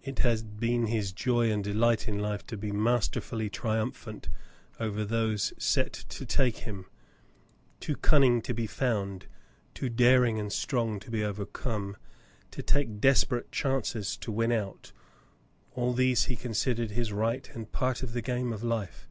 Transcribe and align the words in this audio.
It 0.00 0.20
had 0.20 0.60
been 0.60 0.86
his 0.86 1.10
joy 1.10 1.50
and 1.50 1.64
delight 1.64 2.06
in 2.06 2.20
life 2.20 2.46
to 2.46 2.56
feel 2.56 2.68
himself 2.68 2.84
master 2.84 3.20
fully 3.20 3.50
triumphant 3.50 4.28
over 4.78 5.04
those 5.04 5.52
set 5.58 5.92
to 6.10 6.24
take 6.24 6.58
him, 6.58 6.86
too 7.80 7.96
cunning 7.96 8.42
to 8.42 8.54
be 8.54 8.68
found, 8.68 9.26
too 9.74 9.88
daring 9.88 10.38
and 10.38 10.52
strong 10.52 11.00
to 11.00 11.10
be 11.10 11.24
overcome, 11.24 11.96
to 12.52 12.62
take 12.62 13.00
desperate 13.00 13.50
chances 13.50 14.16
and 14.24 14.36
win 14.36 14.52
out; 14.52 14.92
all 15.74 15.94
these 15.94 16.26
he 16.26 16.36
con 16.36 16.52
sidered 16.52 16.90
his 16.90 17.12
right 17.12 17.50
and 17.52 17.72
part 17.72 18.04
of 18.04 18.12
the 18.12 18.22
game 18.22 18.52
of 18.52 18.62
life. 18.62 19.08